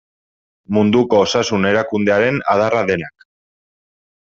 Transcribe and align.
Munduko 0.77 1.21
Osasun 1.27 1.69
Erakundearen 1.73 2.43
adarra 2.57 2.85
denak. 2.93 3.31